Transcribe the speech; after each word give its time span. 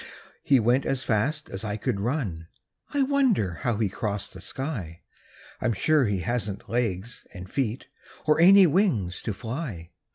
He 0.41 0.59
went 0.59 0.83
as 0.87 1.03
fast 1.03 1.47
as 1.51 1.63
I 1.63 1.77
could 1.77 1.99
run; 1.99 2.47
I 2.91 3.03
wonder 3.03 3.59
how 3.61 3.77
he 3.77 3.87
crossed 3.87 4.33
the 4.33 4.41
sky? 4.41 5.03
I'm 5.61 5.73
sure 5.73 6.05
he 6.05 6.21
hasn't 6.21 6.67
legs 6.67 7.23
and 7.35 7.47
feet 7.47 7.85
Or 8.25 8.39
any 8.41 8.65
wings 8.65 9.21
to 9.21 9.31
fly. 9.31 9.91